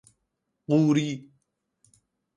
[0.69, 1.07] قوری